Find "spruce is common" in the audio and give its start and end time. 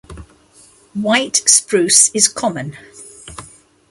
1.47-2.75